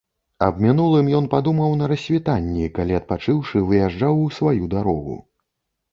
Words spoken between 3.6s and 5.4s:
выязджаў у сваю дарогу.